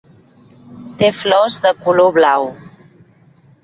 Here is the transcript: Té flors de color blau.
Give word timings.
Té 1.03 1.11
flors 1.19 1.61
de 1.69 1.75
color 1.85 2.13
blau. 2.19 2.53